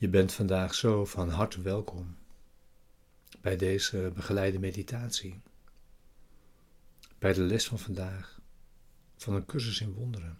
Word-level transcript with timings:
Je 0.00 0.08
bent 0.08 0.32
vandaag 0.32 0.74
zo 0.74 1.04
van 1.04 1.28
harte 1.28 1.60
welkom 1.60 2.16
bij 3.40 3.56
deze 3.56 4.10
begeleide 4.14 4.58
meditatie, 4.58 5.40
bij 7.18 7.32
de 7.32 7.40
les 7.40 7.66
van 7.66 7.78
vandaag 7.78 8.40
van 9.16 9.34
een 9.34 9.44
cursus 9.44 9.80
in 9.80 9.92
wonderen. 9.92 10.38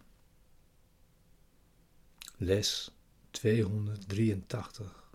Les 2.36 2.90
283. 3.30 5.10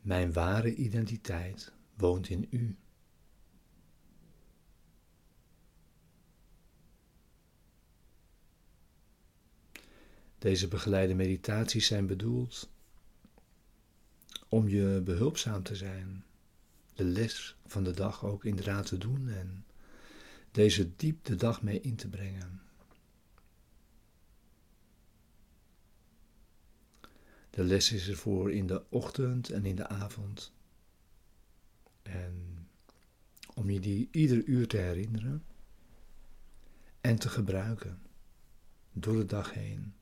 Mijn 0.00 0.32
ware 0.32 0.74
identiteit 0.74 1.72
woont 1.96 2.28
in 2.28 2.46
u. 2.50 2.76
Deze 10.44 10.68
begeleide 10.68 11.14
meditaties 11.14 11.86
zijn 11.86 12.06
bedoeld 12.06 12.70
om 14.48 14.68
je 14.68 15.00
behulpzaam 15.04 15.62
te 15.62 15.76
zijn, 15.76 16.24
de 16.94 17.04
les 17.04 17.56
van 17.66 17.84
de 17.84 17.90
dag 17.90 18.24
ook 18.24 18.44
inderdaad 18.44 18.86
te 18.86 18.98
doen 18.98 19.28
en 19.28 19.64
deze 20.50 20.96
diep 20.96 21.24
de 21.24 21.36
dag 21.36 21.62
mee 21.62 21.80
in 21.80 21.96
te 21.96 22.08
brengen. 22.08 22.62
De 27.50 27.64
les 27.64 27.92
is 27.92 28.08
ervoor 28.08 28.52
in 28.52 28.66
de 28.66 28.82
ochtend 28.88 29.50
en 29.50 29.64
in 29.64 29.76
de 29.76 29.86
avond. 29.86 30.52
En 32.02 32.68
om 33.54 33.70
je 33.70 33.80
die 33.80 34.08
ieder 34.10 34.44
uur 34.44 34.68
te 34.68 34.76
herinneren 34.76 35.44
en 37.00 37.16
te 37.16 37.28
gebruiken 37.28 38.02
door 38.92 39.16
de 39.16 39.26
dag 39.26 39.52
heen 39.52 39.94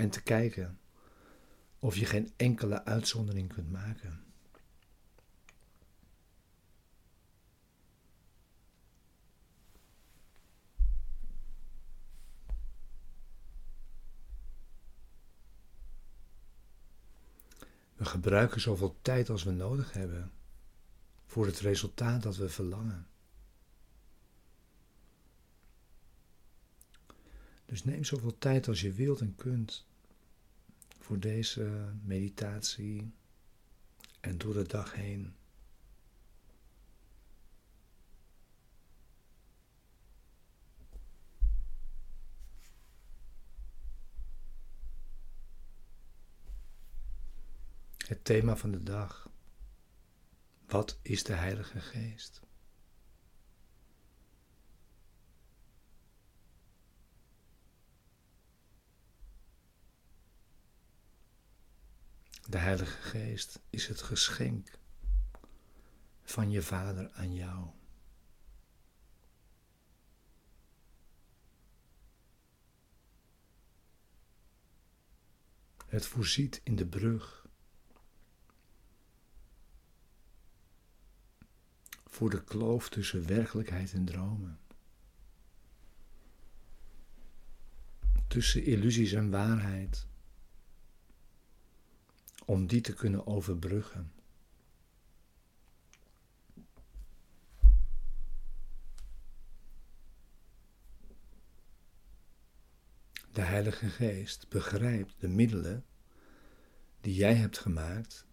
en 0.00 0.10
te 0.10 0.22
kijken 0.22 0.78
of 1.78 1.96
je 1.96 2.06
geen 2.06 2.32
enkele 2.36 2.84
uitzondering 2.84 3.52
kunt 3.52 3.70
maken. 3.70 4.24
We 17.94 18.04
gebruiken 18.04 18.60
zoveel 18.60 18.98
tijd 19.02 19.30
als 19.30 19.42
we 19.42 19.50
nodig 19.50 19.92
hebben 19.92 20.32
voor 21.26 21.46
het 21.46 21.60
resultaat 21.60 22.22
dat 22.22 22.36
we 22.36 22.48
verlangen. 22.48 23.06
Dus 27.66 27.84
neem 27.84 28.04
zoveel 28.04 28.38
tijd 28.38 28.68
als 28.68 28.80
je 28.80 28.92
wilt 28.92 29.20
en 29.20 29.34
kunt 29.36 29.88
voor 31.10 31.20
deze 31.20 31.92
meditatie 32.02 33.14
en 34.20 34.38
door 34.38 34.54
de 34.54 34.66
dag 34.66 34.94
heen. 34.94 35.34
Het 47.96 48.24
thema 48.24 48.56
van 48.56 48.70
de 48.70 48.82
dag. 48.82 49.30
Wat 50.66 50.98
is 51.02 51.24
de 51.24 51.32
Heilige 51.32 51.80
Geest? 51.80 52.40
De 62.50 62.58
Heilige 62.58 63.02
Geest 63.02 63.60
is 63.70 63.86
het 63.86 64.02
geschenk 64.02 64.78
van 66.22 66.50
je 66.50 66.62
Vader 66.62 67.10
aan 67.10 67.34
jou. 67.34 67.68
Het 75.86 76.06
voorziet 76.06 76.60
in 76.64 76.76
de 76.76 76.86
brug 76.86 77.46
voor 82.06 82.30
de 82.30 82.44
kloof 82.44 82.88
tussen 82.88 83.26
werkelijkheid 83.26 83.92
en 83.92 84.04
dromen. 84.04 84.60
Tussen 88.28 88.64
illusies 88.64 89.12
en 89.12 89.30
waarheid 89.30 90.08
om 92.50 92.66
die 92.66 92.80
te 92.80 92.94
kunnen 92.94 93.26
overbruggen. 93.26 94.12
De 103.32 103.40
Heilige 103.40 103.88
Geest 103.88 104.48
begrijpt 104.48 105.20
de 105.20 105.28
middelen 105.28 105.84
die 107.00 107.14
jij 107.14 107.34
hebt 107.34 107.58
gemaakt, 107.58 108.26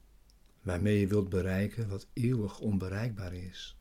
waarmee 0.61 0.99
je 0.99 1.07
wilt 1.07 1.29
bereiken 1.29 1.89
wat 1.89 2.07
eeuwig 2.13 2.59
onbereikbaar 2.59 3.33
is. 3.33 3.77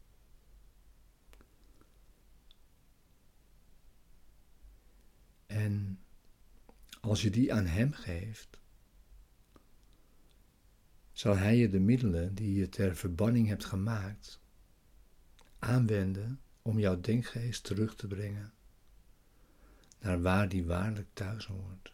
En 5.46 6.00
als 7.00 7.22
je 7.22 7.30
die 7.30 7.54
aan 7.54 7.66
Hem 7.66 7.92
geeft, 7.92 8.60
zal 11.16 11.36
Hij 11.36 11.56
je 11.56 11.68
de 11.68 11.80
middelen 11.80 12.34
die 12.34 12.54
je 12.54 12.68
ter 12.68 12.96
verbanning 12.96 13.48
hebt 13.48 13.64
gemaakt 13.64 14.40
aanwenden 15.58 16.40
om 16.62 16.78
jouw 16.78 17.00
denkgeest 17.00 17.64
terug 17.64 17.96
te 17.96 18.06
brengen 18.06 18.52
naar 19.98 20.22
waar 20.22 20.48
die 20.48 20.64
waarlijk 20.64 21.08
thuis 21.12 21.46
hoort. 21.46 21.92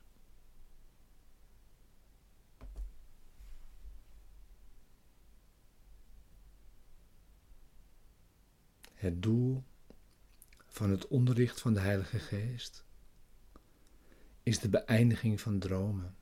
Het 8.94 9.22
doel 9.22 9.64
van 10.66 10.90
het 10.90 11.08
onderricht 11.08 11.60
van 11.60 11.74
de 11.74 11.80
Heilige 11.80 12.18
Geest 12.18 12.84
is 14.42 14.58
de 14.58 14.68
beëindiging 14.68 15.40
van 15.40 15.58
dromen. 15.58 16.16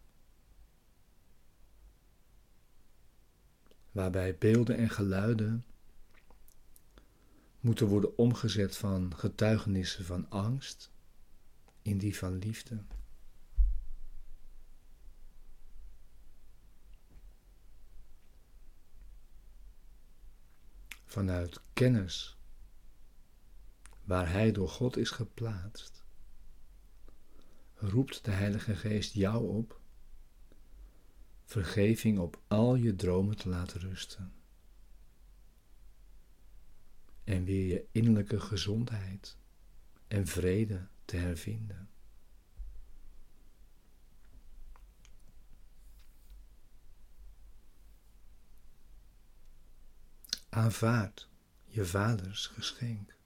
Waarbij 3.92 4.36
beelden 4.38 4.76
en 4.76 4.90
geluiden 4.90 5.64
moeten 7.60 7.86
worden 7.86 8.18
omgezet 8.18 8.76
van 8.76 9.16
getuigenissen 9.16 10.04
van 10.04 10.30
angst 10.30 10.90
in 11.82 11.98
die 11.98 12.16
van 12.16 12.38
liefde. 12.38 12.82
Vanuit 21.04 21.60
kennis, 21.72 22.36
waar 24.04 24.30
Hij 24.30 24.52
door 24.52 24.68
God 24.68 24.96
is 24.96 25.10
geplaatst, 25.10 26.04
roept 27.74 28.24
de 28.24 28.30
Heilige 28.30 28.76
Geest 28.76 29.14
jou 29.14 29.48
op 29.48 29.79
vergeving 31.50 32.18
op 32.18 32.40
al 32.48 32.74
je 32.74 32.94
dromen 32.94 33.36
te 33.36 33.48
laten 33.48 33.80
rusten. 33.80 34.32
En 37.24 37.44
weer 37.44 37.66
je 37.66 37.86
innerlijke 37.90 38.40
gezondheid 38.40 39.36
en 40.08 40.26
vrede 40.26 40.88
te 41.04 41.16
hervinden. 41.16 41.88
Aanvaard 50.48 51.28
je 51.64 51.84
vaders 51.84 52.46
geschenk. 52.46 53.19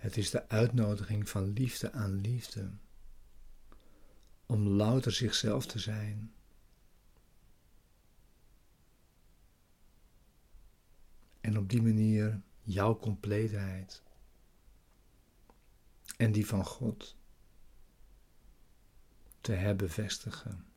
Het 0.00 0.16
is 0.16 0.30
de 0.30 0.48
uitnodiging 0.48 1.28
van 1.28 1.52
liefde 1.52 1.92
aan 1.92 2.20
liefde. 2.20 2.70
Om 4.46 4.68
louter 4.68 5.12
zichzelf 5.12 5.66
te 5.66 5.78
zijn. 5.78 6.32
En 11.40 11.58
op 11.58 11.68
die 11.68 11.82
manier 11.82 12.40
jouw 12.62 12.98
compleetheid 12.98 14.02
en 16.16 16.32
die 16.32 16.46
van 16.46 16.64
God 16.64 17.16
te 19.40 19.52
herbevestigen. 19.52 20.69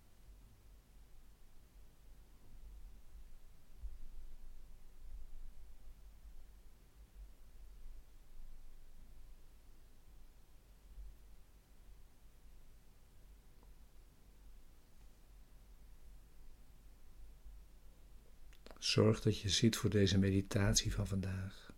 Zorg 18.83 19.21
dat 19.21 19.39
je 19.39 19.50
ziet 19.50 19.77
voor 19.77 19.89
deze 19.89 20.18
meditatie 20.18 20.94
van 20.94 21.07
vandaag. 21.07 21.74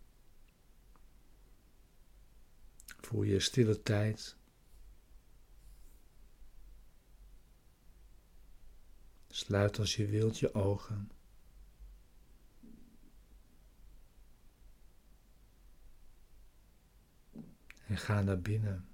Voor 2.86 3.26
je 3.26 3.40
stille 3.40 3.82
tijd. 3.82 4.38
Sluit 9.28 9.80
als 9.80 9.96
je 9.96 10.06
wilt 10.08 10.40
je 10.40 10.54
ogen. 10.54 11.12
En 17.88 17.98
ga 17.98 18.22
naar 18.22 18.42
binnen. 18.42 18.88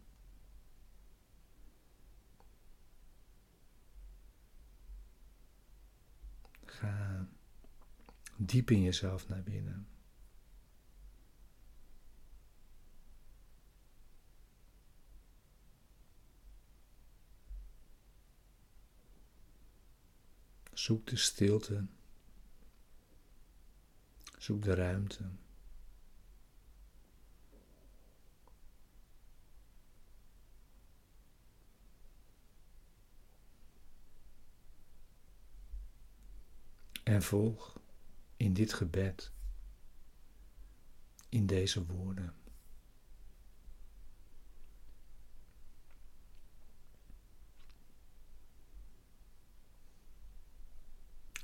Ga 6.65 7.27
diep 8.45 8.71
in 8.71 8.81
jezelf 8.81 9.27
naar 9.27 9.43
binnen. 9.43 9.87
Zoek 20.73 21.07
de 21.07 21.15
stilte. 21.15 21.85
Zoek 24.37 24.63
de 24.63 24.73
ruimte. 24.73 25.29
En 37.03 37.21
volg 37.21 37.80
in 38.41 38.53
dit 38.53 38.73
gebed, 38.73 39.31
in 41.29 41.45
deze 41.45 41.85
woorden. 41.85 42.33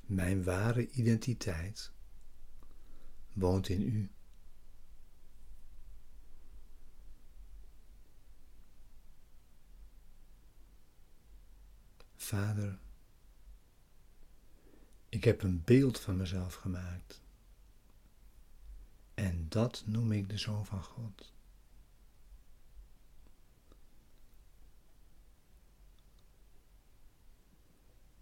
Mijn 0.06 0.44
ware 0.44 0.90
identiteit 0.90 1.92
woont 3.34 3.70
in 3.70 3.82
u. 3.82 4.12
Vader, 12.16 12.80
ik 15.10 15.24
heb 15.24 15.44
een 15.44 15.64
beeld 15.64 16.00
van 16.00 16.18
mezelf 16.18 16.54
gemaakt. 16.54 17.22
En 19.14 19.50
dat 19.50 19.84
noem 19.86 20.12
ik 20.12 20.30
de 20.30 20.38
Zoon 20.38 20.66
van 20.66 20.84
God. 20.84 21.34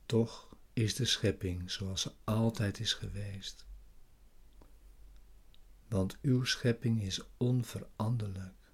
Toch 0.06 0.56
is 0.74 0.96
de 0.96 1.06
schepping 1.06 1.72
zoals 1.72 2.02
ze 2.02 2.12
altijd 2.24 2.80
is 2.80 2.94
geweest. 2.94 3.66
Want 5.88 6.18
uw 6.22 6.44
schepping 6.44 7.02
is 7.02 7.22
onveranderlijk. 7.38 8.65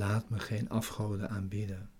Laat 0.00 0.28
me 0.28 0.38
geen 0.38 0.68
afgoden 0.68 1.30
aanbidden. 1.30 1.90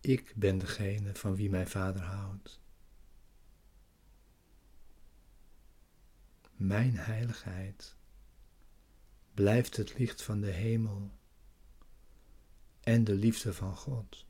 Ik 0.00 0.32
ben 0.36 0.58
degene 0.58 1.14
van 1.14 1.36
wie 1.36 1.50
mijn 1.50 1.68
vader 1.68 2.02
houdt. 2.02 2.60
Mijn 6.56 6.96
heiligheid 6.96 7.96
blijft 9.34 9.76
het 9.76 9.98
licht 9.98 10.22
van 10.22 10.40
de 10.40 10.50
hemel 10.50 11.10
en 12.80 13.04
de 13.04 13.14
liefde 13.14 13.54
van 13.54 13.76
God. 13.76 14.26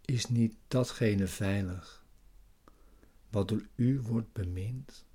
Is 0.00 0.26
niet 0.26 0.56
datgene 0.68 1.26
veilig 1.26 2.03
wat 3.34 3.48
door 3.48 3.68
u 3.74 4.00
wordt 4.00 4.32
bemind? 4.32 5.06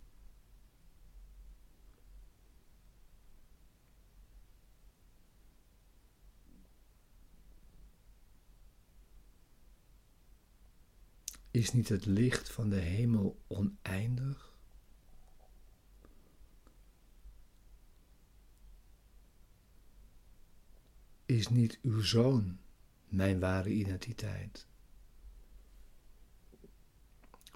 Is 11.52 11.72
niet 11.72 11.90
het 11.90 12.06
licht 12.06 12.52
van 12.52 12.70
de 12.70 12.80
hemel 12.80 13.42
oneindig? 13.48 14.58
Is 21.26 21.48
niet 21.48 21.80
uw 21.82 22.02
zoon 22.02 22.60
mijn 23.08 23.40
ware 23.40 23.70
identiteit? 23.70 24.69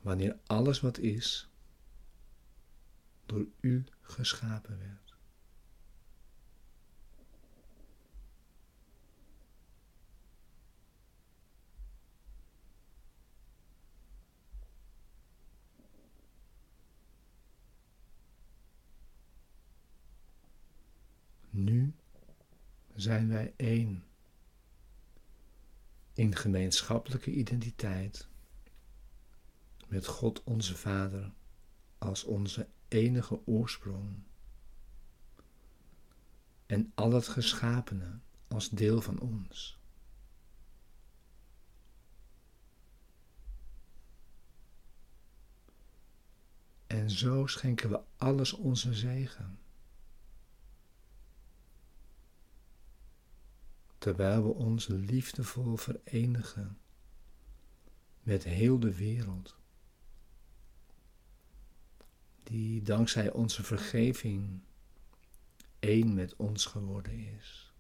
Wanneer 0.03 0.37
alles 0.45 0.79
wat 0.79 0.97
is 0.97 1.49
door 3.25 3.45
u 3.59 3.83
geschapen 4.01 4.79
werd. 4.79 5.15
Nu 21.49 21.93
zijn 22.95 23.29
wij 23.29 23.53
één 23.55 24.03
in 26.13 26.35
gemeenschappelijke 26.35 27.31
identiteit 27.31 28.27
met 29.93 30.07
God 30.07 30.43
onze 30.43 30.77
Vader 30.77 31.31
als 31.97 32.23
onze 32.23 32.67
enige 32.87 33.47
oorsprong 33.47 34.23
en 36.65 36.91
al 36.95 37.11
het 37.11 37.27
geschapene 37.27 38.19
als 38.47 38.69
deel 38.69 39.01
van 39.01 39.19
ons. 39.19 39.81
En 46.87 47.09
zo 47.09 47.47
schenken 47.47 47.89
we 47.89 48.01
alles 48.17 48.53
onze 48.53 48.93
zegen. 48.93 49.57
terwijl 54.03 54.43
we 54.43 54.49
ons 54.49 54.87
liefdevol 54.87 55.75
verenigen 55.75 56.77
met 58.21 58.43
heel 58.43 58.79
de 58.79 58.95
wereld, 58.95 59.55
die 62.43 62.81
dankzij 62.81 63.31
onze 63.31 63.63
vergeving 63.63 64.61
één 65.79 66.13
met 66.13 66.35
ons 66.35 66.65
geworden 66.65 67.35
is. 67.37 67.72